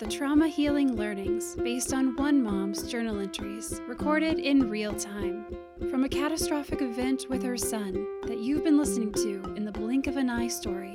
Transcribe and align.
the 0.00 0.06
trauma 0.06 0.48
healing 0.48 0.96
learnings 0.96 1.56
based 1.56 1.92
on 1.92 2.16
one 2.16 2.42
mom's 2.42 2.90
journal 2.90 3.20
entries 3.20 3.82
recorded 3.86 4.38
in 4.38 4.70
real 4.70 4.94
time 4.94 5.44
from 5.90 6.04
a 6.04 6.08
catastrophic 6.08 6.80
event 6.80 7.26
with 7.28 7.42
her 7.42 7.58
son 7.58 8.06
that 8.22 8.38
you've 8.38 8.64
been 8.64 8.78
listening 8.78 9.12
to 9.12 9.42
in 9.56 9.66
the 9.66 9.70
blink 9.70 10.06
of 10.06 10.16
an 10.16 10.30
eye 10.30 10.48
story. 10.48 10.94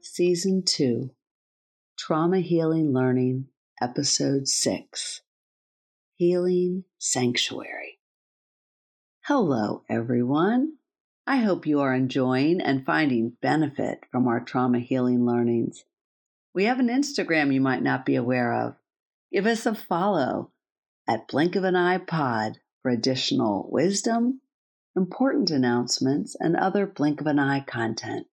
Season 0.00 0.62
2 0.64 1.10
Trauma 1.98 2.38
Healing 2.38 2.92
Learning, 2.92 3.46
Episode 3.82 4.46
6 4.46 5.22
Healing 6.14 6.84
Sanctuary. 6.98 7.85
Hello, 9.26 9.82
everyone. 9.88 10.74
I 11.26 11.38
hope 11.38 11.66
you 11.66 11.80
are 11.80 11.92
enjoying 11.92 12.60
and 12.60 12.86
finding 12.86 13.30
benefit 13.42 14.04
from 14.12 14.28
our 14.28 14.38
trauma 14.38 14.78
healing 14.78 15.26
learnings. 15.26 15.84
We 16.54 16.66
have 16.66 16.78
an 16.78 16.86
Instagram 16.86 17.52
you 17.52 17.60
might 17.60 17.82
not 17.82 18.06
be 18.06 18.14
aware 18.14 18.52
of. 18.52 18.76
Give 19.32 19.46
us 19.46 19.66
a 19.66 19.74
follow 19.74 20.52
at 21.08 21.26
Blink 21.26 21.56
of 21.56 21.64
an 21.64 21.74
Eye 21.74 21.98
Pod 21.98 22.58
for 22.82 22.92
additional 22.92 23.68
wisdom, 23.68 24.42
important 24.94 25.50
announcements, 25.50 26.36
and 26.38 26.54
other 26.54 26.86
Blink 26.86 27.20
of 27.20 27.26
an 27.26 27.40
Eye 27.40 27.64
content. 27.66 28.28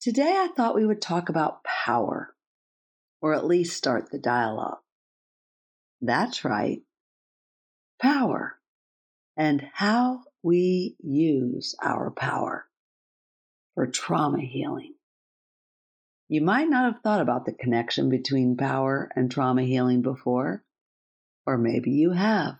Today, 0.00 0.36
I 0.38 0.48
thought 0.56 0.74
we 0.74 0.86
would 0.86 1.02
talk 1.02 1.28
about 1.28 1.64
power, 1.64 2.34
or 3.20 3.34
at 3.34 3.44
least 3.44 3.76
start 3.76 4.10
the 4.10 4.18
dialogue. 4.18 4.78
That's 6.00 6.46
right. 6.46 6.80
Power 8.00 8.57
and 9.38 9.64
how 9.72 10.24
we 10.42 10.96
use 11.00 11.76
our 11.80 12.10
power 12.10 12.66
for 13.74 13.86
trauma 13.86 14.40
healing. 14.40 14.94
You 16.28 16.42
might 16.42 16.68
not 16.68 16.92
have 16.92 17.02
thought 17.02 17.20
about 17.20 17.46
the 17.46 17.52
connection 17.52 18.10
between 18.10 18.56
power 18.56 19.10
and 19.14 19.30
trauma 19.30 19.62
healing 19.62 20.02
before, 20.02 20.64
or 21.46 21.56
maybe 21.56 21.92
you 21.92 22.10
have. 22.10 22.58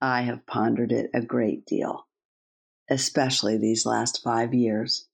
I 0.00 0.22
have 0.22 0.46
pondered 0.46 0.90
it 0.90 1.10
a 1.14 1.20
great 1.20 1.66
deal, 1.66 2.08
especially 2.90 3.58
these 3.58 3.86
last 3.86 4.22
five 4.24 4.54
years, 4.54 5.06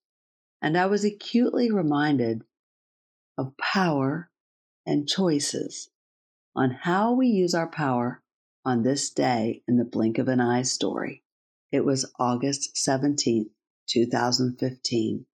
and 0.62 0.78
I 0.78 0.86
was 0.86 1.04
acutely 1.04 1.70
reminded 1.70 2.44
of 3.36 3.56
power 3.58 4.30
and 4.86 5.06
choices 5.08 5.90
on 6.54 6.70
how 6.70 7.12
we 7.12 7.26
use 7.26 7.54
our 7.54 7.68
power 7.68 8.22
on 8.64 8.82
this 8.82 9.10
day 9.10 9.62
in 9.66 9.76
the 9.76 9.84
blink 9.84 10.18
of 10.18 10.28
an 10.28 10.40
eye 10.40 10.62
story. 10.62 11.22
It 11.70 11.84
was 11.84 12.12
August 12.18 12.74
17th, 12.76 13.50
2015, 13.88 15.26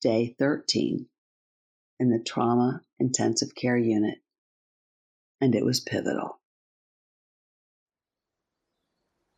day 0.00 0.34
13 0.38 1.06
in 2.00 2.10
the 2.10 2.22
trauma 2.22 2.82
intensive 2.98 3.54
care 3.54 3.76
unit, 3.76 4.18
and 5.40 5.54
it 5.54 5.64
was 5.64 5.80
pivotal. 5.80 6.40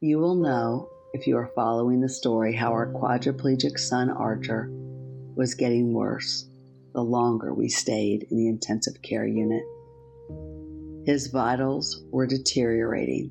You 0.00 0.18
will 0.18 0.34
know, 0.34 0.88
if 1.14 1.26
you 1.26 1.36
are 1.36 1.50
following 1.54 2.00
the 2.00 2.08
story, 2.08 2.54
how 2.54 2.72
our 2.72 2.92
quadriplegic 2.92 3.78
son 3.78 4.10
Archer 4.10 4.68
was 5.34 5.54
getting 5.54 5.92
worse 5.92 6.46
the 6.92 7.02
longer 7.02 7.52
we 7.52 7.68
stayed 7.68 8.26
in 8.30 8.36
the 8.36 8.48
intensive 8.48 9.02
care 9.02 9.26
unit. 9.26 9.62
His 11.06 11.28
vitals 11.28 12.02
were 12.10 12.26
deteriorating. 12.26 13.30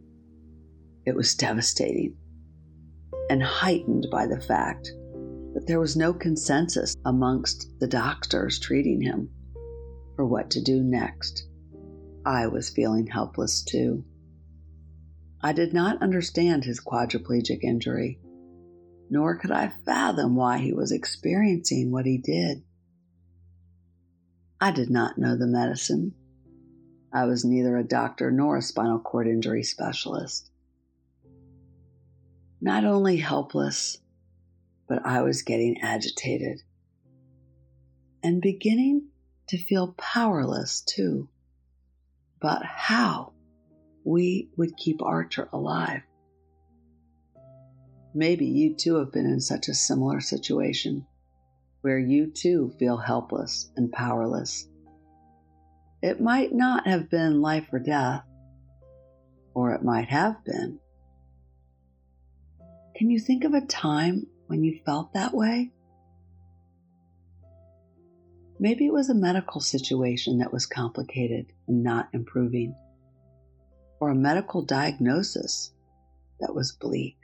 It 1.05 1.13
was 1.13 1.35
devastating 1.35 2.15
and 3.29 3.43
heightened 3.43 4.07
by 4.09 4.27
the 4.27 4.39
fact 4.39 4.93
that 5.53 5.65
there 5.67 5.81
was 5.81 5.97
no 5.97 6.13
consensus 6.13 6.95
amongst 7.03 7.67
the 7.81 7.87
doctors 7.87 8.59
treating 8.59 9.01
him 9.01 9.29
for 10.15 10.25
what 10.25 10.51
to 10.51 10.63
do 10.63 10.81
next. 10.81 11.49
I 12.25 12.47
was 12.47 12.69
feeling 12.69 13.07
helpless 13.07 13.61
too. 13.61 14.05
I 15.41 15.51
did 15.51 15.73
not 15.73 16.01
understand 16.01 16.63
his 16.63 16.79
quadriplegic 16.79 17.61
injury, 17.61 18.21
nor 19.09 19.37
could 19.37 19.51
I 19.51 19.73
fathom 19.85 20.37
why 20.37 20.59
he 20.59 20.71
was 20.71 20.93
experiencing 20.93 21.91
what 21.91 22.05
he 22.05 22.19
did. 22.19 22.63
I 24.61 24.71
did 24.71 24.89
not 24.89 25.17
know 25.17 25.35
the 25.35 25.45
medicine 25.45 26.13
I 27.13 27.25
was 27.25 27.45
neither 27.45 27.77
a 27.77 27.83
doctor 27.83 28.31
nor 28.31 28.57
a 28.57 28.61
spinal 28.61 28.99
cord 28.99 29.27
injury 29.27 29.63
specialist. 29.63 30.49
Not 32.61 32.83
only 32.83 33.17
helpless, 33.17 33.97
but 34.87 35.05
I 35.05 35.21
was 35.21 35.41
getting 35.41 35.81
agitated 35.81 36.61
and 38.23 38.41
beginning 38.41 39.07
to 39.47 39.57
feel 39.57 39.93
powerless 39.97 40.81
too 40.81 41.29
about 42.41 42.65
how 42.65 43.33
we 44.03 44.49
would 44.57 44.77
keep 44.77 45.01
Archer 45.01 45.47
alive. 45.53 46.01
Maybe 48.13 48.45
you 48.45 48.75
too 48.75 48.95
have 48.95 49.11
been 49.11 49.25
in 49.25 49.41
such 49.41 49.67
a 49.67 49.73
similar 49.73 50.21
situation 50.21 51.05
where 51.81 51.99
you 51.99 52.31
too 52.31 52.73
feel 52.79 52.97
helpless 52.97 53.69
and 53.75 53.91
powerless 53.91 54.67
it 56.01 56.21
might 56.21 56.53
not 56.53 56.87
have 56.87 57.09
been 57.09 57.41
life 57.41 57.67
or 57.71 57.79
death, 57.79 58.23
or 59.53 59.73
it 59.73 59.83
might 59.83 60.09
have 60.09 60.43
been. 60.45 60.79
Can 62.95 63.09
you 63.09 63.19
think 63.19 63.43
of 63.43 63.53
a 63.53 63.61
time 63.61 64.27
when 64.47 64.63
you 64.63 64.79
felt 64.85 65.13
that 65.13 65.33
way? 65.33 65.71
Maybe 68.59 68.85
it 68.85 68.93
was 68.93 69.09
a 69.09 69.15
medical 69.15 69.59
situation 69.59 70.37
that 70.37 70.53
was 70.53 70.65
complicated 70.65 71.47
and 71.67 71.83
not 71.83 72.09
improving, 72.13 72.75
or 73.99 74.09
a 74.09 74.15
medical 74.15 74.61
diagnosis 74.61 75.73
that 76.39 76.53
was 76.53 76.71
bleak. 76.71 77.17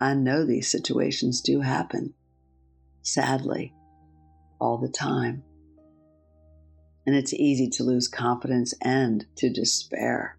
I 0.00 0.14
know 0.14 0.44
these 0.44 0.70
situations 0.70 1.40
do 1.40 1.60
happen, 1.60 2.14
sadly, 3.02 3.72
all 4.60 4.78
the 4.78 4.88
time 4.88 5.42
and 7.06 7.14
it's 7.14 7.32
easy 7.32 7.68
to 7.70 7.84
lose 7.84 8.08
confidence 8.08 8.74
and 8.82 9.24
to 9.36 9.50
despair, 9.50 10.38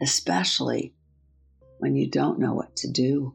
especially 0.00 0.94
when 1.78 1.96
you 1.96 2.08
don't 2.08 2.38
know 2.38 2.54
what 2.54 2.76
to 2.76 2.90
do 2.90 3.34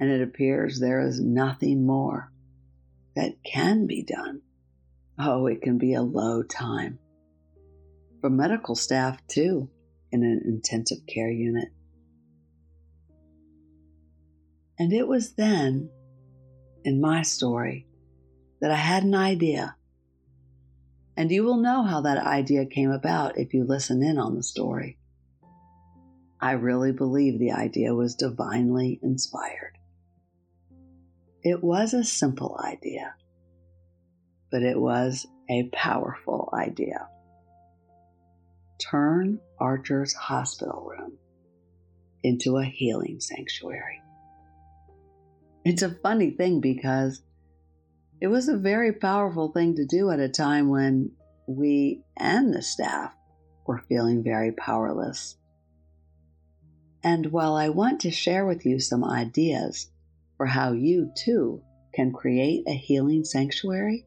and 0.00 0.10
it 0.10 0.22
appears 0.22 0.80
there 0.80 1.06
is 1.06 1.20
nothing 1.20 1.86
more 1.86 2.32
that 3.14 3.34
can 3.44 3.86
be 3.86 4.02
done. 4.02 4.40
Oh, 5.18 5.46
it 5.46 5.60
can 5.60 5.76
be 5.76 5.92
a 5.92 6.02
low 6.02 6.42
time. 6.42 6.98
For 8.22 8.30
medical 8.30 8.74
staff, 8.74 9.24
too, 9.26 9.68
in 10.10 10.22
an 10.22 10.42
intensive 10.46 11.06
care 11.06 11.30
unit. 11.30 11.68
And 14.78 14.92
it 14.92 15.06
was 15.06 15.34
then, 15.34 15.90
in 16.84 17.00
my 17.02 17.20
story, 17.20 17.86
that 18.62 18.70
I 18.70 18.76
had 18.76 19.04
an 19.04 19.14
idea 19.14 19.76
and 21.20 21.30
you 21.30 21.44
will 21.44 21.58
know 21.58 21.82
how 21.82 22.00
that 22.00 22.16
idea 22.16 22.64
came 22.64 22.90
about 22.90 23.36
if 23.36 23.52
you 23.52 23.62
listen 23.62 24.02
in 24.02 24.16
on 24.16 24.36
the 24.36 24.42
story. 24.42 24.96
I 26.40 26.52
really 26.52 26.92
believe 26.92 27.38
the 27.38 27.52
idea 27.52 27.94
was 27.94 28.14
divinely 28.14 28.98
inspired. 29.02 29.76
It 31.42 31.62
was 31.62 31.92
a 31.92 32.04
simple 32.04 32.58
idea, 32.64 33.12
but 34.50 34.62
it 34.62 34.80
was 34.80 35.26
a 35.50 35.68
powerful 35.74 36.48
idea. 36.54 37.06
Turn 38.78 39.40
Archer's 39.58 40.14
hospital 40.14 40.88
room 40.88 41.18
into 42.22 42.56
a 42.56 42.64
healing 42.64 43.20
sanctuary. 43.20 44.00
It's 45.66 45.82
a 45.82 45.96
funny 46.02 46.30
thing 46.30 46.62
because 46.62 47.20
it 48.20 48.28
was 48.28 48.48
a 48.48 48.56
very 48.56 48.92
powerful 48.92 49.50
thing 49.50 49.74
to 49.76 49.86
do 49.86 50.10
at 50.10 50.20
a 50.20 50.28
time 50.28 50.68
when 50.68 51.12
we 51.46 52.02
and 52.16 52.52
the 52.52 52.62
staff 52.62 53.14
were 53.66 53.82
feeling 53.88 54.22
very 54.22 54.52
powerless. 54.52 55.36
And 57.02 57.32
while 57.32 57.54
I 57.54 57.70
want 57.70 58.00
to 58.00 58.10
share 58.10 58.44
with 58.44 58.66
you 58.66 58.78
some 58.78 59.04
ideas 59.04 59.90
for 60.36 60.46
how 60.46 60.72
you 60.72 61.12
too 61.16 61.62
can 61.94 62.12
create 62.12 62.64
a 62.66 62.74
healing 62.74 63.24
sanctuary, 63.24 64.06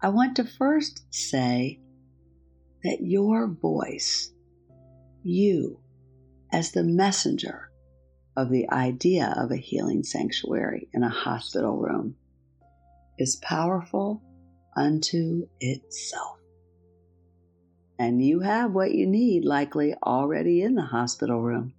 I 0.00 0.08
want 0.08 0.36
to 0.36 0.44
first 0.44 1.04
say 1.10 1.80
that 2.82 3.02
your 3.02 3.46
voice, 3.46 4.32
you 5.22 5.80
as 6.50 6.72
the 6.72 6.82
messenger 6.82 7.70
of 8.36 8.50
the 8.50 8.70
idea 8.70 9.34
of 9.36 9.50
a 9.50 9.56
healing 9.56 10.02
sanctuary 10.02 10.88
in 10.94 11.02
a 11.02 11.10
hospital 11.10 11.76
room, 11.76 12.16
is 13.20 13.36
powerful 13.36 14.22
unto 14.76 15.46
itself. 15.60 16.38
And 17.98 18.24
you 18.24 18.40
have 18.40 18.72
what 18.72 18.92
you 18.92 19.06
need 19.06 19.44
likely 19.44 19.94
already 20.02 20.62
in 20.62 20.74
the 20.74 20.82
hospital 20.82 21.40
room. 21.40 21.74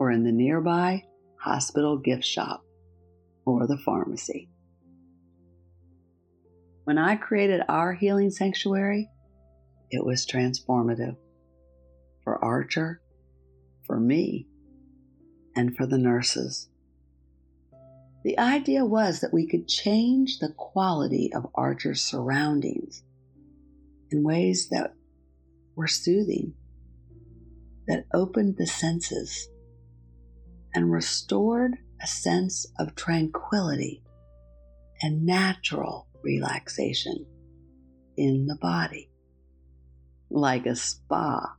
or 0.00 0.10
in 0.10 0.24
the 0.24 0.32
nearby 0.32 1.04
hospital 1.40 1.98
gift 1.98 2.24
shop 2.24 2.64
or 3.44 3.66
the 3.66 3.76
pharmacy. 3.76 4.48
When 6.84 6.96
I 6.96 7.16
created 7.16 7.60
our 7.68 7.92
healing 7.92 8.30
sanctuary, 8.30 9.10
it 9.90 10.04
was 10.04 10.26
transformative 10.26 11.16
for 12.24 12.42
Archer, 12.42 13.02
for 13.86 14.00
me, 14.00 14.48
and 15.54 15.76
for 15.76 15.86
the 15.86 15.98
nurses. 15.98 16.69
The 18.22 18.38
idea 18.38 18.84
was 18.84 19.20
that 19.20 19.32
we 19.32 19.46
could 19.46 19.66
change 19.66 20.38
the 20.38 20.52
quality 20.52 21.32
of 21.32 21.50
Archer's 21.54 22.02
surroundings 22.02 23.02
in 24.10 24.22
ways 24.22 24.68
that 24.68 24.94
were 25.74 25.86
soothing, 25.86 26.54
that 27.86 28.06
opened 28.12 28.56
the 28.58 28.66
senses, 28.66 29.48
and 30.74 30.92
restored 30.92 31.76
a 32.02 32.06
sense 32.06 32.66
of 32.78 32.94
tranquility 32.94 34.02
and 35.00 35.24
natural 35.24 36.06
relaxation 36.22 37.24
in 38.16 38.46
the 38.46 38.56
body. 38.60 39.10
Like 40.28 40.66
a 40.66 40.76
spa. 40.76 41.56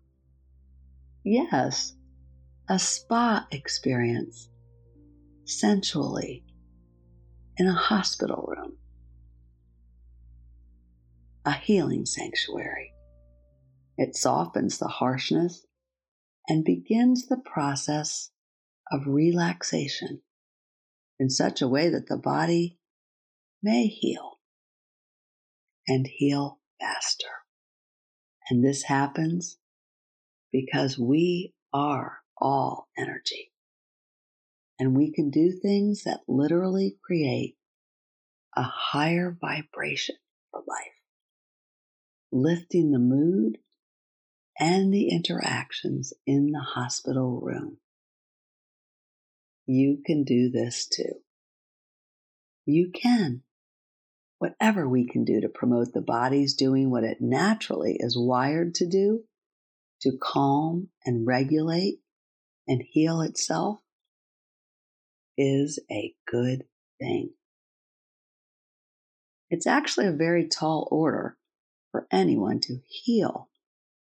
Yes, 1.23 1.93
a 2.69 2.77
spa 2.77 3.47
experience, 3.51 4.49
sensually, 5.45 6.43
in 7.61 7.67
a 7.67 7.73
hospital 7.75 8.51
room. 8.57 8.73
A 11.45 11.51
healing 11.51 12.07
sanctuary. 12.07 12.91
It 13.99 14.15
softens 14.15 14.79
the 14.79 14.87
harshness 14.87 15.67
and 16.47 16.65
begins 16.65 17.27
the 17.27 17.37
process 17.37 18.31
of 18.91 19.05
relaxation 19.05 20.23
in 21.19 21.29
such 21.29 21.61
a 21.61 21.67
way 21.67 21.87
that 21.89 22.07
the 22.07 22.17
body 22.17 22.79
may 23.61 23.85
heal 23.85 24.39
and 25.87 26.07
heal 26.07 26.61
faster. 26.79 27.27
And 28.49 28.65
this 28.65 28.85
happens 28.85 29.59
because 30.51 30.97
we 30.97 31.53
are 31.71 32.21
all 32.39 32.89
energy. 32.97 33.50
And 34.81 34.97
we 34.97 35.11
can 35.11 35.29
do 35.29 35.51
things 35.51 36.05
that 36.05 36.21
literally 36.27 36.97
create 37.03 37.55
a 38.57 38.63
higher 38.63 39.37
vibration 39.39 40.15
for 40.49 40.63
life, 40.67 40.97
lifting 42.31 42.89
the 42.89 42.97
mood 42.97 43.59
and 44.59 44.91
the 44.91 45.09
interactions 45.09 46.13
in 46.25 46.47
the 46.47 46.65
hospital 46.73 47.39
room. 47.39 47.77
You 49.67 49.99
can 50.03 50.23
do 50.23 50.49
this 50.49 50.87
too. 50.87 51.13
You 52.65 52.89
can. 52.91 53.43
Whatever 54.39 54.89
we 54.89 55.05
can 55.05 55.23
do 55.23 55.41
to 55.41 55.47
promote 55.47 55.93
the 55.93 56.01
body's 56.01 56.55
doing 56.55 56.89
what 56.89 57.03
it 57.03 57.17
naturally 57.21 57.97
is 57.99 58.17
wired 58.17 58.73
to 58.75 58.87
do, 58.87 59.25
to 60.01 60.17
calm 60.19 60.87
and 61.05 61.27
regulate 61.27 61.99
and 62.67 62.81
heal 62.81 63.21
itself, 63.21 63.80
is 65.43 65.79
a 65.91 66.13
good 66.27 66.65
thing. 66.99 67.31
It's 69.49 69.65
actually 69.65 70.05
a 70.05 70.11
very 70.11 70.47
tall 70.47 70.87
order 70.91 71.35
for 71.91 72.05
anyone 72.11 72.59
to 72.59 72.77
heal 72.87 73.49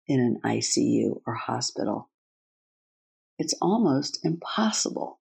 in 0.07 0.21
an 0.21 0.39
ICU 0.45 1.19
or 1.27 1.33
hospital. 1.33 2.09
It's 3.37 3.53
almost 3.61 4.19
impossible 4.23 5.19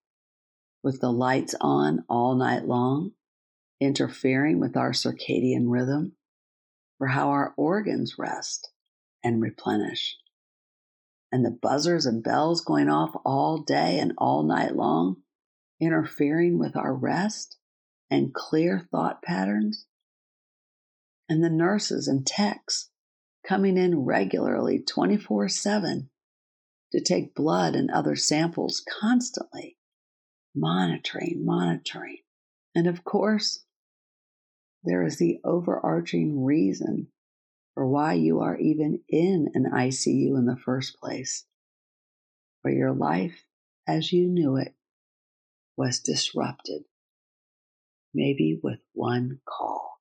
with 0.84 1.00
the 1.00 1.10
lights 1.10 1.56
on 1.60 2.04
all 2.08 2.36
night 2.36 2.64
long, 2.64 3.10
interfering 3.80 4.60
with 4.60 4.76
our 4.76 4.92
circadian 4.92 5.64
rhythm, 5.66 6.12
for 6.96 7.08
how 7.08 7.30
our 7.30 7.54
organs 7.56 8.14
rest 8.18 8.70
and 9.24 9.42
replenish. 9.42 10.16
And 11.32 11.44
the 11.44 11.50
buzzers 11.50 12.06
and 12.06 12.22
bells 12.22 12.60
going 12.60 12.88
off 12.88 13.16
all 13.24 13.58
day 13.58 13.98
and 13.98 14.12
all 14.16 14.44
night 14.44 14.76
long, 14.76 15.23
interfering 15.80 16.58
with 16.58 16.76
our 16.76 16.94
rest 16.94 17.56
and 18.10 18.34
clear 18.34 18.86
thought 18.90 19.22
patterns. 19.22 19.86
And 21.28 21.42
the 21.42 21.50
nurses 21.50 22.06
and 22.06 22.26
techs 22.26 22.90
coming 23.46 23.76
in 23.76 24.00
regularly 24.00 24.80
24 24.80 25.48
7 25.48 26.10
to 26.92 27.00
take 27.00 27.34
blood 27.34 27.74
and 27.74 27.90
other 27.90 28.14
samples 28.14 28.84
constantly 29.00 29.76
monitoring, 30.54 31.44
monitoring. 31.44 32.18
And 32.74 32.86
of 32.86 33.04
course, 33.04 33.64
there 34.84 35.04
is 35.04 35.18
the 35.18 35.40
overarching 35.44 36.44
reason 36.44 37.08
for 37.74 37.88
why 37.88 38.14
you 38.14 38.40
are 38.40 38.56
even 38.56 39.00
in 39.08 39.48
an 39.54 39.64
ICU 39.72 40.38
in 40.38 40.46
the 40.46 40.56
first 40.56 40.98
place. 41.00 41.46
For 42.62 42.70
your 42.70 42.92
life 42.92 43.44
as 43.86 44.12
you 44.12 44.28
knew 44.28 44.56
it 44.56 44.74
was 45.76 45.98
disrupted, 45.98 46.84
maybe 48.12 48.58
with 48.62 48.78
one 48.92 49.40
call. 49.44 49.98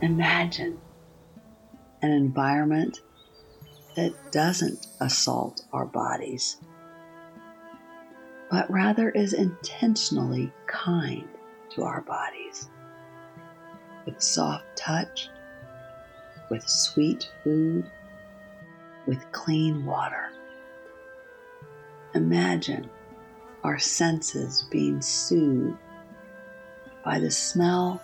Imagine 0.00 0.78
an 2.02 2.12
environment 2.12 3.00
that 3.96 4.14
doesn't 4.30 4.86
assault 5.00 5.66
our 5.72 5.86
bodies, 5.86 6.58
but 8.50 8.70
rather 8.70 9.10
is 9.10 9.32
intentionally 9.32 10.52
kind 10.68 11.28
to 11.70 11.82
our 11.82 12.02
bodies 12.02 12.68
with 14.06 14.22
soft 14.22 14.64
touch, 14.76 15.28
with 16.50 16.66
sweet 16.66 17.28
food, 17.44 17.90
with 19.08 19.32
clean 19.32 19.86
water. 19.86 20.30
Imagine 22.14 22.88
our 23.64 23.78
senses 23.78 24.66
being 24.70 25.00
soothed 25.00 25.78
by 27.02 27.18
the 27.18 27.30
smell 27.30 28.02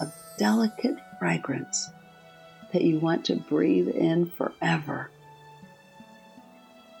of 0.00 0.12
delicate 0.36 0.96
fragrance 1.20 1.88
that 2.72 2.82
you 2.82 2.98
want 2.98 3.24
to 3.24 3.36
breathe 3.36 3.88
in 3.88 4.28
forever 4.30 5.08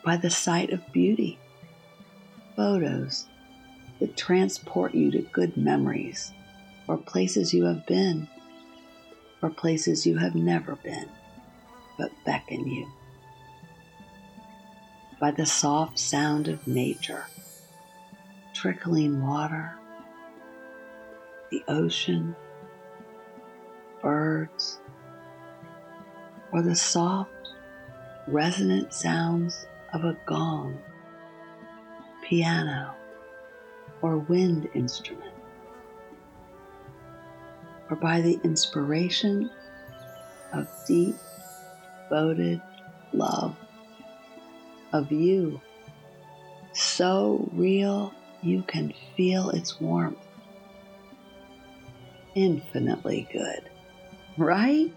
by 0.04 0.16
the 0.16 0.30
sight 0.30 0.70
of 0.70 0.92
beauty, 0.92 1.36
photos 2.54 3.26
that 3.98 4.16
transport 4.16 4.94
you 4.94 5.10
to 5.10 5.22
good 5.32 5.56
memories 5.56 6.30
or 6.86 6.96
places 6.96 7.52
you 7.52 7.64
have 7.64 7.84
been 7.86 8.28
or 9.42 9.50
places 9.50 10.06
you 10.06 10.18
have 10.18 10.36
never 10.36 10.76
been 10.76 11.08
but 11.98 12.12
beckon 12.24 12.66
you. 12.66 12.86
By 15.24 15.30
the 15.30 15.46
soft 15.46 15.98
sound 15.98 16.48
of 16.48 16.66
nature, 16.66 17.24
trickling 18.52 19.26
water, 19.26 19.72
the 21.50 21.64
ocean, 21.66 22.36
birds, 24.02 24.80
or 26.52 26.60
the 26.60 26.76
soft, 26.76 27.30
resonant 28.26 28.92
sounds 28.92 29.64
of 29.94 30.04
a 30.04 30.14
gong, 30.26 30.76
piano, 32.28 32.94
or 34.02 34.18
wind 34.18 34.68
instrument, 34.74 35.32
or 37.88 37.96
by 37.96 38.20
the 38.20 38.38
inspiration 38.44 39.48
of 40.52 40.68
deep, 40.86 41.16
devoted 42.10 42.60
love 43.14 43.56
of 44.94 45.10
you, 45.10 45.60
so 46.72 47.50
real 47.52 48.14
you 48.42 48.62
can 48.62 48.94
feel 49.16 49.50
its 49.50 49.80
warmth. 49.80 50.18
Infinitely 52.36 53.28
good, 53.32 53.68
right? 54.38 54.90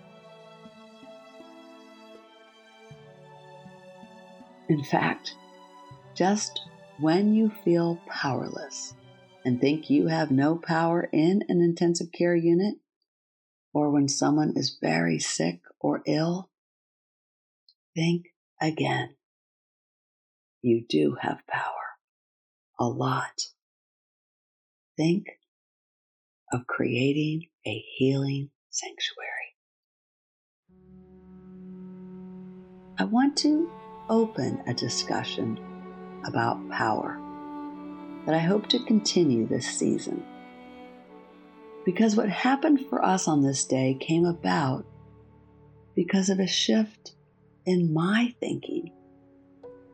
In 4.70 4.84
fact, 4.84 5.34
just 6.16 6.62
when 7.00 7.34
you 7.34 7.52
feel 7.64 8.00
powerless 8.08 8.94
and 9.44 9.60
think 9.60 9.90
you 9.90 10.08
have 10.08 10.30
no 10.30 10.58
power 10.58 11.10
in 11.12 11.44
an 11.50 11.62
intensive 11.62 12.12
care 12.12 12.36
unit, 12.36 12.76
or 13.74 13.90
when 13.90 14.08
someone 14.08 14.54
is 14.56 14.78
very 14.80 15.18
sick 15.18 15.62
or 15.80 16.04
ill, 16.06 16.50
think 17.96 18.28
again. 18.62 19.17
You 20.62 20.84
do 20.88 21.16
have 21.22 21.46
power. 21.48 21.64
A 22.80 22.86
lot. 22.86 23.42
Think 24.96 25.26
of 26.52 26.66
creating 26.66 27.48
a 27.66 27.84
healing 27.96 28.50
sanctuary. 28.70 29.56
I 33.00 33.04
want 33.04 33.38
to 33.38 33.70
open 34.10 34.64
a 34.66 34.74
discussion 34.74 35.60
about 36.26 36.70
power 36.72 37.20
that 38.26 38.34
I 38.34 38.40
hope 38.40 38.68
to 38.70 38.84
continue 38.86 39.48
this 39.48 39.68
season. 39.68 40.24
Because 41.86 42.16
what 42.16 42.30
happened 42.30 42.86
for 42.90 43.04
us 43.06 43.28
on 43.28 43.44
this 43.44 43.66
day 43.66 43.98
came 44.00 44.26
about 44.26 44.86
because 45.96 46.30
of 46.30 46.40
a 46.40 46.48
shift 46.48 47.14
in 47.66 47.94
my 47.94 48.34
thinking 48.40 48.92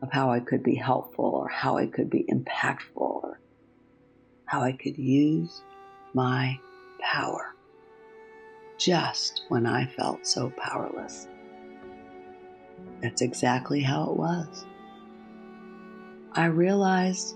of 0.04 0.12
how 0.12 0.30
I 0.30 0.42
could 0.42 0.64
be 0.64 0.76
helpful 0.76 1.26
or 1.26 1.48
how 1.48 1.78
I 1.78 1.88
could 1.88 2.10
be 2.10 2.26
impactful 2.30 2.98
or 2.98 3.40
how 4.46 4.62
I 4.62 4.74
could 4.74 4.98
use 4.98 5.62
my 6.14 6.60
power 7.00 7.56
just 8.78 9.44
when 9.48 9.66
I 9.66 9.86
felt 9.86 10.28
so 10.28 10.52
powerless. 10.58 11.30
That's 13.02 13.22
exactly 13.22 13.80
how 13.80 14.12
it 14.12 14.18
was. 14.18 14.66
I 16.34 16.46
realized 16.46 17.36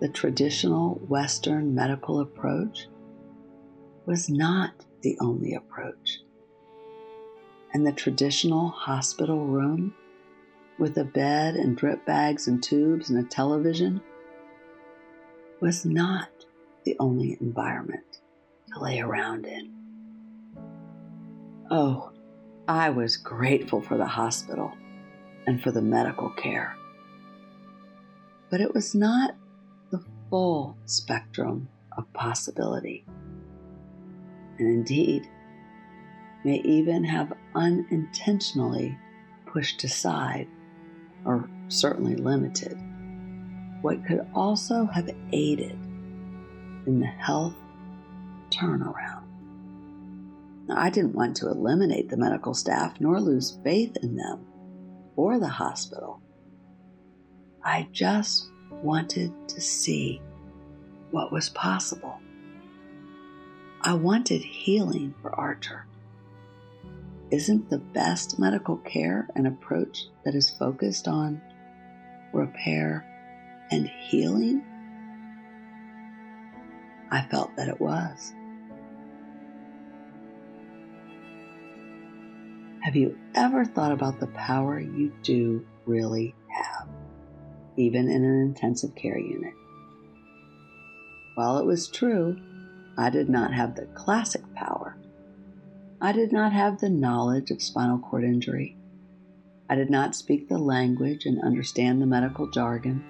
the 0.00 0.08
traditional 0.08 0.96
Western 1.08 1.74
medical 1.74 2.20
approach 2.20 2.86
was 4.04 4.28
not 4.28 4.72
the 5.00 5.16
only 5.20 5.54
approach. 5.54 6.18
And 7.72 7.86
the 7.86 7.92
traditional 7.92 8.68
hospital 8.68 9.46
room 9.46 9.94
with 10.78 10.96
a 10.98 11.04
bed 11.04 11.56
and 11.56 11.76
drip 11.76 12.04
bags 12.04 12.48
and 12.48 12.62
tubes 12.62 13.10
and 13.10 13.18
a 13.18 13.28
television 13.28 14.00
was 15.60 15.84
not 15.84 16.28
the 16.84 16.96
only 16.98 17.36
environment 17.40 18.20
to 18.72 18.80
lay 18.80 19.00
around 19.00 19.46
in. 19.46 19.72
Oh, 21.70 22.12
I 22.68 22.90
was 22.90 23.16
grateful 23.16 23.80
for 23.80 23.96
the 23.96 24.06
hospital 24.06 24.72
and 25.46 25.62
for 25.62 25.70
the 25.70 25.82
medical 25.82 26.30
care. 26.30 26.76
But 28.50 28.60
it 28.60 28.74
was 28.74 28.94
not 28.94 29.36
the 29.90 30.02
full 30.28 30.76
spectrum 30.86 31.68
of 31.96 32.12
possibility. 32.12 33.04
And 34.58 34.68
indeed, 34.68 35.28
may 36.44 36.60
even 36.60 37.04
have 37.04 37.32
unintentionally 37.54 38.96
pushed 39.46 39.82
aside, 39.84 40.46
or 41.24 41.48
certainly 41.68 42.16
limited, 42.16 42.78
what 43.82 44.04
could 44.06 44.26
also 44.34 44.86
have 44.86 45.10
aided 45.32 45.78
in 46.86 47.00
the 47.00 47.06
health 47.06 47.54
turnaround. 48.50 49.24
Now, 50.66 50.76
I 50.78 50.90
didn't 50.90 51.14
want 51.14 51.36
to 51.36 51.48
eliminate 51.48 52.08
the 52.08 52.16
medical 52.16 52.54
staff 52.54 53.00
nor 53.00 53.20
lose 53.20 53.58
faith 53.62 53.96
in 54.02 54.16
them 54.16 54.46
or 55.16 55.38
the 55.38 55.48
hospital. 55.48 56.22
I 57.62 57.88
just 57.92 58.48
wanted 58.70 59.32
to 59.48 59.60
see 59.60 60.20
what 61.10 61.32
was 61.32 61.48
possible. 61.50 62.18
I 63.80 63.94
wanted 63.94 64.42
healing 64.42 65.14
for 65.20 65.34
Archer. 65.34 65.86
Isn't 67.30 67.70
the 67.70 67.78
best 67.78 68.38
medical 68.38 68.76
care 68.76 69.28
an 69.34 69.46
approach 69.46 70.06
that 70.24 70.34
is 70.34 70.50
focused 70.50 71.08
on 71.08 71.40
repair 72.32 73.04
and 73.70 73.88
healing? 73.88 74.62
I 77.10 77.22
felt 77.30 77.56
that 77.56 77.68
it 77.68 77.80
was. 77.80 78.34
Have 82.82 82.96
you 82.96 83.18
ever 83.34 83.64
thought 83.64 83.92
about 83.92 84.20
the 84.20 84.26
power 84.26 84.78
you 84.78 85.10
do 85.22 85.64
really 85.86 86.34
have, 86.48 86.86
even 87.78 88.10
in 88.10 88.22
an 88.22 88.40
intensive 88.42 88.94
care 88.94 89.18
unit? 89.18 89.54
While 91.34 91.56
it 91.56 91.64
was 91.64 91.88
true, 91.88 92.36
I 92.98 93.08
did 93.08 93.30
not 93.30 93.54
have 93.54 93.74
the 93.74 93.86
classic 93.94 94.42
power. 94.54 94.83
I 96.04 96.12
did 96.12 96.32
not 96.32 96.52
have 96.52 96.80
the 96.80 96.90
knowledge 96.90 97.50
of 97.50 97.62
spinal 97.62 97.98
cord 97.98 98.24
injury. 98.24 98.76
I 99.70 99.74
did 99.74 99.88
not 99.88 100.14
speak 100.14 100.50
the 100.50 100.58
language 100.58 101.24
and 101.24 101.42
understand 101.42 102.02
the 102.02 102.06
medical 102.06 102.46
jargon. 102.50 103.02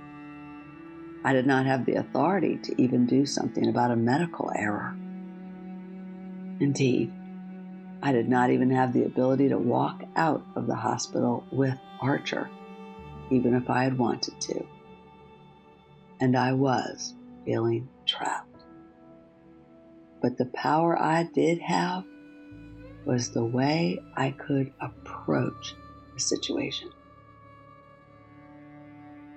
I 1.24 1.32
did 1.32 1.44
not 1.44 1.66
have 1.66 1.86
the 1.86 1.96
authority 1.96 2.56
to 2.58 2.80
even 2.80 3.04
do 3.04 3.26
something 3.26 3.66
about 3.66 3.90
a 3.90 3.96
medical 3.96 4.52
error. 4.54 4.96
Indeed, 6.60 7.12
I 8.00 8.12
did 8.12 8.28
not 8.28 8.50
even 8.50 8.70
have 8.70 8.92
the 8.92 9.06
ability 9.06 9.48
to 9.48 9.58
walk 9.58 10.04
out 10.14 10.46
of 10.54 10.68
the 10.68 10.76
hospital 10.76 11.44
with 11.50 11.76
Archer, 12.00 12.48
even 13.28 13.54
if 13.54 13.68
I 13.68 13.82
had 13.82 13.98
wanted 13.98 14.40
to. 14.40 14.64
And 16.20 16.36
I 16.36 16.52
was 16.52 17.14
feeling 17.44 17.88
trapped. 18.06 18.62
But 20.22 20.38
the 20.38 20.46
power 20.46 20.96
I 20.96 21.24
did 21.24 21.58
have 21.58 22.04
was 23.04 23.30
the 23.30 23.44
way 23.44 24.02
I 24.16 24.30
could 24.30 24.72
approach 24.80 25.74
the 26.14 26.20
situation. 26.20 26.90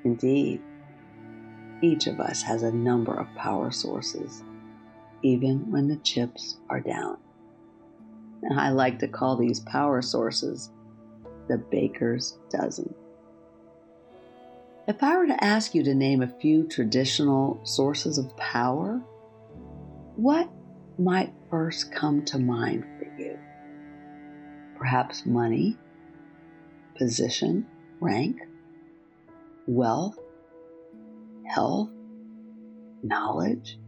Indeed, 0.04 0.62
each 1.82 2.08
of 2.08 2.20
us 2.20 2.42
has 2.44 2.64
a 2.64 2.72
number 2.72 3.14
of 3.14 3.28
power 3.36 3.72
sources, 3.72 4.44
even 5.22 5.72
when 5.72 5.88
the 5.88 5.98
chips 5.98 6.58
are 6.70 6.80
down. 6.80 7.18
I 8.56 8.70
like 8.70 9.00
to 9.00 9.08
call 9.08 9.36
these 9.36 9.60
power 9.60 10.02
sources 10.02 10.72
the 11.48 11.58
baker's 11.58 12.38
dozen. 12.50 12.94
If 14.88 15.04
I 15.04 15.18
were 15.18 15.28
to 15.28 15.44
ask 15.44 15.76
you 15.76 15.84
to 15.84 15.94
name 15.94 16.22
a 16.22 16.40
few 16.40 16.66
traditional 16.68 17.60
sources 17.66 18.18
of 18.18 18.36
power, 18.38 19.02
what 20.16 20.50
might 20.98 21.34
first 21.50 21.92
come 21.92 22.24
to 22.26 22.40
mind? 22.40 22.86
Perhaps 24.78 25.26
money, 25.26 25.78
position, 26.98 27.66
rank, 28.00 28.42
wealth, 29.66 30.18
health, 31.46 31.90
knowledge. 33.04 33.80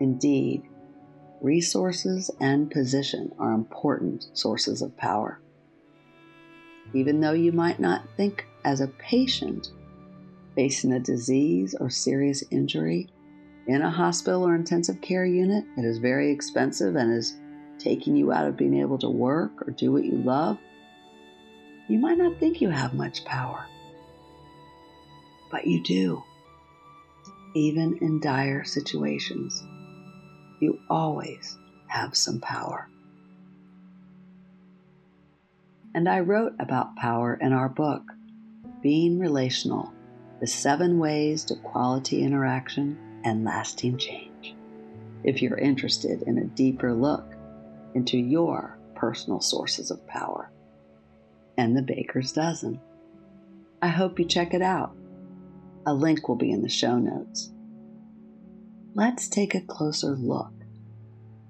Indeed, 0.00 0.62
resources 1.40 2.30
and 2.40 2.70
position 2.70 3.32
are 3.38 3.52
important 3.52 4.26
sources 4.32 4.82
of 4.82 4.96
power. 4.96 5.40
Even 6.94 7.20
though 7.20 7.32
you 7.32 7.52
might 7.52 7.80
not 7.80 8.08
think 8.16 8.46
as 8.64 8.80
a 8.80 8.88
patient 8.88 9.68
facing 10.54 10.92
a 10.92 11.00
disease 11.00 11.74
or 11.78 11.90
serious 11.90 12.42
injury 12.50 13.08
in 13.66 13.82
a 13.82 13.90
hospital 13.90 14.46
or 14.46 14.54
intensive 14.54 15.00
care 15.00 15.26
unit 15.26 15.64
it 15.76 15.84
is 15.84 15.98
very 15.98 16.30
expensive 16.30 16.96
and 16.96 17.12
is 17.12 17.36
taking 17.78 18.16
you 18.16 18.32
out 18.32 18.46
of 18.46 18.56
being 18.56 18.80
able 18.80 18.98
to 18.98 19.10
work 19.10 19.66
or 19.66 19.70
do 19.72 19.92
what 19.92 20.04
you 20.04 20.16
love, 20.16 20.58
you 21.88 21.98
might 21.98 22.18
not 22.18 22.38
think 22.38 22.60
you 22.60 22.70
have 22.70 22.94
much 22.94 23.24
power. 23.24 23.66
But 25.50 25.66
you 25.66 25.82
do, 25.82 26.22
even 27.54 27.98
in 28.00 28.20
dire 28.20 28.64
situations 28.64 29.62
you 30.60 30.80
always 30.88 31.58
have 31.88 32.16
some 32.16 32.40
power. 32.40 32.88
And 35.94 36.08
I 36.08 36.20
wrote 36.20 36.54
about 36.58 36.96
power 36.96 37.38
in 37.40 37.52
our 37.52 37.68
book, 37.68 38.02
Being 38.82 39.18
Relational 39.18 39.92
The 40.40 40.46
Seven 40.46 40.98
Ways 40.98 41.44
to 41.44 41.56
Quality 41.56 42.22
Interaction 42.22 42.98
and 43.24 43.44
Lasting 43.44 43.98
Change. 43.98 44.54
If 45.24 45.40
you're 45.40 45.58
interested 45.58 46.22
in 46.22 46.38
a 46.38 46.44
deeper 46.44 46.92
look 46.92 47.34
into 47.96 48.16
your 48.16 48.78
personal 48.94 49.40
sources 49.40 49.90
of 49.90 50.06
power 50.06 50.52
and 51.58 51.76
the 51.76 51.82
baker's 51.82 52.30
dozen, 52.30 52.80
I 53.82 53.88
hope 53.88 54.20
you 54.20 54.24
check 54.24 54.54
it 54.54 54.62
out. 54.62 54.94
A 55.84 55.92
link 55.92 56.28
will 56.28 56.36
be 56.36 56.52
in 56.52 56.62
the 56.62 56.68
show 56.68 56.98
notes 56.98 57.50
let's 58.96 59.28
take 59.28 59.54
a 59.54 59.60
closer 59.60 60.16
look 60.16 60.50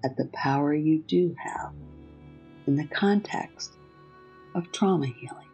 at 0.04 0.16
the 0.16 0.28
power 0.32 0.74
you 0.74 0.98
do 1.06 1.32
have 1.38 1.72
in 2.66 2.74
the 2.74 2.86
context 2.88 3.70
of 4.56 4.72
trauma 4.72 5.06
healing. 5.06 5.46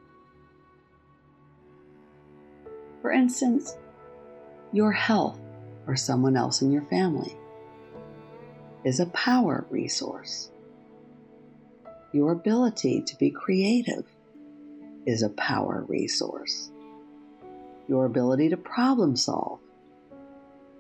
For 3.03 3.13
instance, 3.13 3.77
your 4.73 4.91
health 4.91 5.39
or 5.87 5.95
someone 5.95 6.35
else 6.35 6.63
in 6.63 6.73
your 6.73 6.87
family 6.87 7.37
is 8.85 8.99
a 8.99 9.07
power 9.07 9.67
resource. 9.69 10.51
Your 12.13 12.33
ability 12.33 13.03
to 13.07 13.17
be 13.17 13.31
creative 13.31 14.05
is 15.07 15.23
a 15.23 15.31
power 15.31 15.83
resource. 15.89 16.71
Your 17.89 18.05
ability 18.05 18.51
to 18.51 18.59
problem 18.59 19.17
solve 19.17 19.61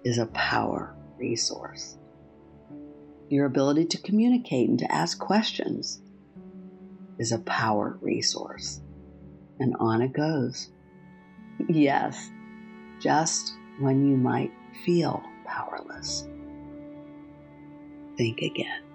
is 0.04 0.18
a 0.18 0.26
power 0.26 0.94
resource. 1.18 1.96
Your 3.30 3.46
ability 3.46 3.86
to 3.86 3.98
communicate 3.98 4.68
and 4.68 4.78
to 4.80 4.92
ask 4.92 5.18
questions 5.18 6.02
is 7.18 7.32
a 7.32 7.38
power 7.38 7.96
resource. 8.02 8.82
And 9.58 9.74
on 9.80 10.02
it 10.02 10.12
goes. 10.12 10.68
Yes, 11.68 12.28
just 13.00 13.52
when 13.78 14.08
you 14.08 14.16
might 14.16 14.50
feel 14.84 15.22
powerless. 15.46 16.26
Think 18.16 18.38
again. 18.40 18.91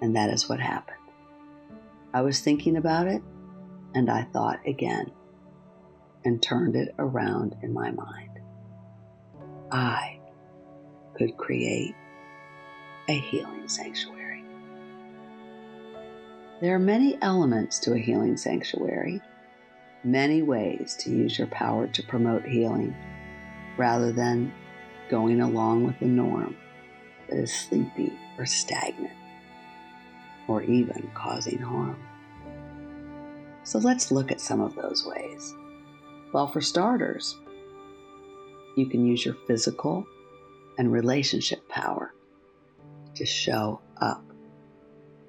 And 0.00 0.14
that 0.16 0.30
is 0.30 0.48
what 0.48 0.60
happened. 0.60 0.96
I 2.14 2.22
was 2.22 2.40
thinking 2.40 2.76
about 2.76 3.06
it, 3.06 3.22
and 3.94 4.10
I 4.10 4.22
thought 4.22 4.60
again 4.66 5.10
and 6.24 6.42
turned 6.42 6.76
it 6.76 6.94
around 6.98 7.56
in 7.62 7.72
my 7.72 7.90
mind. 7.90 8.40
I 9.70 10.18
could 11.14 11.36
create 11.36 11.94
a 13.08 13.18
healing 13.18 13.68
sanctuary. 13.68 14.44
There 16.60 16.74
are 16.74 16.80
many 16.80 17.18
elements 17.22 17.78
to 17.80 17.92
a 17.92 17.98
healing 17.98 18.36
sanctuary, 18.36 19.20
many 20.04 20.42
ways 20.42 20.96
to 21.00 21.10
use 21.10 21.38
your 21.38 21.46
power 21.48 21.86
to 21.88 22.02
promote 22.04 22.44
healing 22.44 22.94
rather 23.76 24.12
than 24.12 24.52
going 25.08 25.40
along 25.40 25.84
with 25.84 25.98
the 26.00 26.06
norm 26.06 26.56
that 27.28 27.38
is 27.38 27.52
sleepy 27.52 28.12
or 28.38 28.46
stagnant 28.46 29.12
or 30.48 30.62
even 30.62 31.10
causing 31.14 31.58
harm. 31.58 31.96
So 33.62 33.78
let's 33.78 34.10
look 34.10 34.32
at 34.32 34.40
some 34.40 34.60
of 34.60 34.74
those 34.74 35.06
ways. 35.06 35.54
Well, 36.32 36.46
for 36.46 36.60
starters, 36.60 37.36
you 38.76 38.86
can 38.86 39.06
use 39.06 39.24
your 39.24 39.36
physical 39.46 40.06
and 40.78 40.90
relationship 40.90 41.68
power 41.68 42.14
to 43.14 43.26
show 43.26 43.80
up 44.00 44.24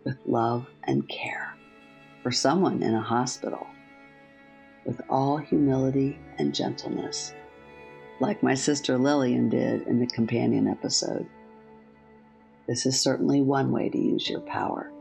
with 0.05 0.17
love 0.25 0.65
and 0.83 1.07
care 1.09 1.53
for 2.23 2.31
someone 2.31 2.81
in 2.81 2.93
a 2.93 3.01
hospital 3.01 3.67
with 4.85 5.01
all 5.09 5.37
humility 5.37 6.17
and 6.37 6.55
gentleness, 6.55 7.33
like 8.19 8.41
my 8.41 8.53
sister 8.53 8.97
Lillian 8.97 9.49
did 9.49 9.85
in 9.87 9.99
the 9.99 10.07
companion 10.07 10.67
episode. 10.67 11.27
This 12.67 12.85
is 12.85 12.99
certainly 12.99 13.41
one 13.41 13.71
way 13.71 13.89
to 13.89 13.97
use 13.97 14.29
your 14.29 14.41
power 14.41 14.91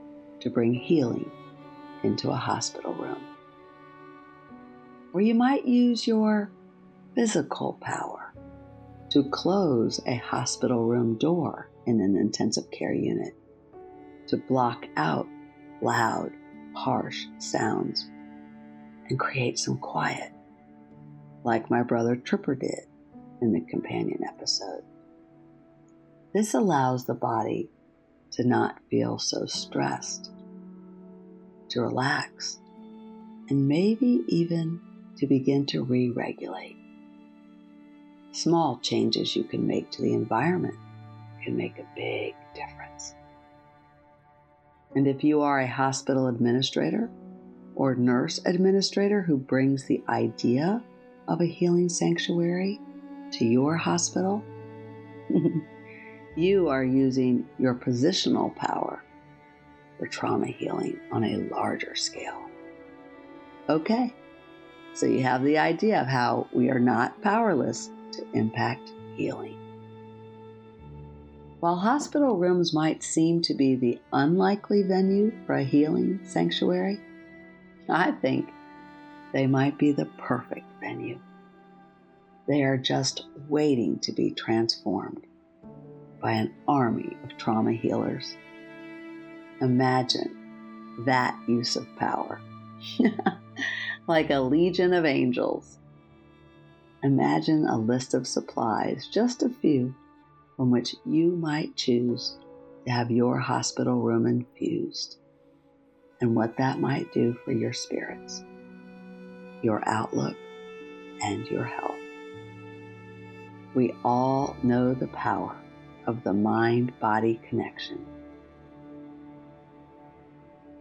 to 0.40 0.50
bring 0.50 0.74
healing 0.74 1.30
into 2.02 2.30
a 2.30 2.36
hospital 2.36 2.94
room. 2.94 3.22
Or 5.12 5.20
you 5.20 5.34
might 5.34 5.64
use 5.64 6.06
your 6.06 6.50
physical 7.14 7.78
power 7.80 8.32
to 9.10 9.24
close 9.30 10.00
a 10.06 10.16
hospital 10.16 10.84
room 10.84 11.16
door 11.16 11.70
in 11.86 12.00
an 12.00 12.16
intensive 12.16 12.70
care 12.70 12.92
unit, 12.92 13.34
to 14.26 14.36
block 14.36 14.86
out 14.96 15.26
loud, 15.80 16.30
harsh 16.74 17.24
sounds, 17.38 18.08
and 19.08 19.18
create 19.18 19.58
some 19.58 19.78
quiet, 19.78 20.30
like 21.42 21.70
my 21.70 21.82
brother 21.82 22.14
Tripper 22.14 22.54
did 22.54 22.86
in 23.40 23.52
the 23.52 23.60
companion 23.62 24.20
episode. 24.28 24.82
This 26.34 26.52
allows 26.52 27.06
the 27.06 27.14
body 27.14 27.70
to 28.32 28.46
not 28.46 28.78
feel 28.90 29.18
so 29.18 29.46
stressed, 29.46 30.30
to 31.70 31.80
relax, 31.80 32.58
and 33.48 33.66
maybe 33.66 34.22
even 34.28 34.80
to 35.16 35.26
begin 35.26 35.66
to 35.66 35.84
re 35.84 36.10
regulate. 36.10 36.76
Small 38.32 38.78
changes 38.82 39.34
you 39.34 39.44
can 39.44 39.66
make 39.66 39.90
to 39.90 40.02
the 40.02 40.12
environment 40.12 40.76
can 41.42 41.56
make 41.56 41.78
a 41.78 41.86
big 41.96 42.34
difference. 42.54 43.14
And 44.94 45.06
if 45.06 45.24
you 45.24 45.40
are 45.40 45.60
a 45.60 45.66
hospital 45.66 46.28
administrator 46.28 47.10
or 47.74 47.94
nurse 47.94 48.40
administrator 48.44 49.22
who 49.22 49.36
brings 49.36 49.84
the 49.84 50.02
idea 50.08 50.82
of 51.26 51.40
a 51.40 51.46
healing 51.46 51.88
sanctuary 51.88 52.80
to 53.32 53.44
your 53.44 53.76
hospital, 53.76 54.42
you 56.38 56.68
are 56.68 56.84
using 56.84 57.44
your 57.58 57.74
positional 57.74 58.54
power 58.54 59.02
for 59.98 60.06
trauma 60.06 60.46
healing 60.46 60.98
on 61.10 61.24
a 61.24 61.36
larger 61.52 61.96
scale. 61.96 62.48
Okay, 63.68 64.14
so 64.94 65.04
you 65.04 65.20
have 65.24 65.42
the 65.42 65.58
idea 65.58 66.00
of 66.00 66.06
how 66.06 66.46
we 66.52 66.70
are 66.70 66.78
not 66.78 67.20
powerless 67.22 67.90
to 68.12 68.24
impact 68.34 68.92
healing. 69.16 69.58
While 71.58 71.74
hospital 71.74 72.36
rooms 72.36 72.72
might 72.72 73.02
seem 73.02 73.42
to 73.42 73.54
be 73.54 73.74
the 73.74 73.98
unlikely 74.12 74.84
venue 74.84 75.32
for 75.44 75.56
a 75.56 75.64
healing 75.64 76.20
sanctuary, 76.22 77.00
I 77.88 78.12
think 78.12 78.48
they 79.32 79.48
might 79.48 79.76
be 79.76 79.90
the 79.90 80.06
perfect 80.18 80.66
venue. 80.80 81.18
They 82.46 82.62
are 82.62 82.78
just 82.78 83.26
waiting 83.48 83.98
to 84.00 84.12
be 84.12 84.30
transformed 84.30 85.26
by 86.20 86.32
an 86.32 86.54
army 86.66 87.16
of 87.24 87.36
trauma 87.36 87.72
healers. 87.72 88.36
Imagine 89.60 91.04
that 91.04 91.38
use 91.46 91.76
of 91.76 91.86
power. 91.96 92.40
like 94.08 94.30
a 94.30 94.40
legion 94.40 94.92
of 94.92 95.04
angels. 95.04 95.78
Imagine 97.02 97.66
a 97.66 97.78
list 97.78 98.14
of 98.14 98.26
supplies, 98.26 99.06
just 99.06 99.42
a 99.42 99.48
few, 99.48 99.94
from 100.56 100.70
which 100.70 100.96
you 101.04 101.36
might 101.36 101.76
choose 101.76 102.36
to 102.84 102.92
have 102.92 103.10
your 103.10 103.38
hospital 103.38 104.00
room 104.00 104.26
infused, 104.26 105.18
and 106.20 106.34
what 106.34 106.56
that 106.56 106.80
might 106.80 107.12
do 107.12 107.36
for 107.44 107.52
your 107.52 107.72
spirits, 107.72 108.42
your 109.62 109.82
outlook, 109.86 110.36
and 111.22 111.46
your 111.46 111.64
health. 111.64 111.94
We 113.74 113.94
all 114.04 114.56
know 114.62 114.94
the 114.94 115.08
power 115.08 115.56
of 116.08 116.24
the 116.24 116.32
mind 116.32 116.98
body 116.98 117.38
connection. 117.48 118.04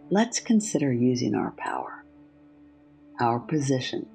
Let's 0.10 0.40
consider 0.40 0.92
using 0.92 1.36
our 1.36 1.52
power, 1.58 2.06
our 3.20 3.38
position 3.38 4.08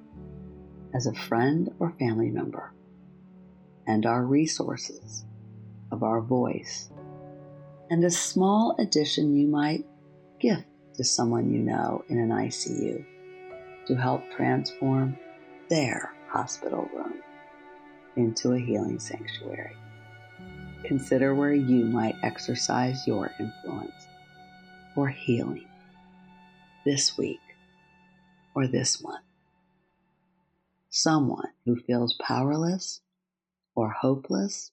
as 0.95 1.07
a 1.07 1.13
friend 1.13 1.71
or 1.79 1.95
family 1.99 2.31
member, 2.31 2.73
and 3.87 4.07
our 4.07 4.25
resources 4.25 5.27
of 5.91 6.03
our 6.03 6.23
voice, 6.23 6.91
and 7.91 8.03
a 8.05 8.11
small 8.11 8.75
addition 8.79 9.37
you 9.37 9.47
might 9.47 9.85
gift 10.41 10.65
to 10.95 11.05
someone 11.05 11.53
you 11.53 11.59
know 11.59 12.05
in 12.09 12.19
an 12.19 12.31
ICU 12.31 13.05
to 13.87 13.95
help 13.97 14.23
transform 14.35 15.19
their 15.69 16.15
hospital 16.29 16.89
room 16.95 17.21
into 18.17 18.53
a 18.53 18.59
healing 18.59 18.99
sanctuary. 18.99 19.77
Consider 20.85 21.35
where 21.35 21.55
you 21.55 21.85
might 21.85 22.17
exercise 22.23 23.07
your 23.07 23.31
influence 23.39 24.07
for 24.95 25.09
healing 25.09 25.69
this 26.85 27.17
week 27.17 27.41
or 28.55 28.67
this 28.67 29.03
month. 29.03 29.25
Someone 30.91 31.51
who 31.65 31.77
feels 31.77 32.15
powerless 32.21 33.01
or 33.75 33.91
hopeless 33.91 34.73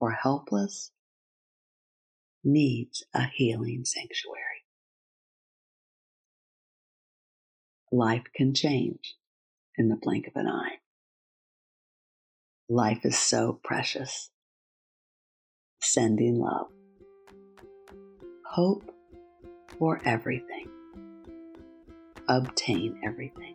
or 0.00 0.12
helpless 0.12 0.92
needs 2.44 3.04
a 3.14 3.24
healing 3.24 3.84
sanctuary. 3.84 4.64
Life 7.90 8.24
can 8.34 8.54
change 8.54 9.16
in 9.76 9.88
the 9.88 9.96
blink 9.96 10.26
of 10.26 10.36
an 10.36 10.46
eye. 10.46 10.78
Life 12.68 13.04
is 13.04 13.18
so 13.18 13.58
precious 13.64 14.30
sending 15.80 16.38
love. 16.40 16.68
Hope 18.44 18.82
for 19.78 20.00
everything. 20.04 20.68
Obtain 22.28 23.00
everything. 23.04 23.54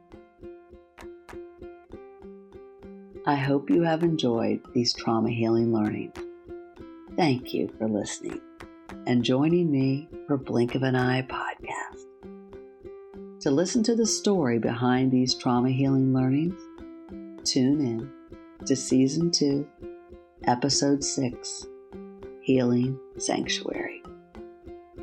I 3.26 3.36
hope 3.36 3.70
you 3.70 3.84
have 3.84 4.04
enjoyed 4.04 4.62
these 4.74 4.94
trauma 4.94 5.30
healing 5.30 5.74
learnings. 5.74 6.18
Thank 7.16 7.54
you 7.54 7.74
for 7.78 7.88
listening 7.88 8.42
and 9.06 9.24
joining 9.24 9.72
me 9.72 10.10
for 10.28 10.38
Blink 10.38 10.76
of 10.76 10.84
an 10.84 10.96
Eye 10.96 11.22
podcast. 11.22 12.06
To 13.42 13.52
listen 13.52 13.84
to 13.84 13.96
the 13.96 14.06
story 14.06 14.58
behind 14.60 15.12
these 15.12 15.36
trauma 15.36 15.70
healing 15.70 16.14
learnings, 16.14 16.60
tune 17.44 17.82
in 17.82 18.66
to 18.66 18.76
Season 18.76 19.30
2, 19.32 19.68
Episode 20.46 21.04
6 21.04 21.68
healing 22.44 23.00
sanctuary. 23.18 24.04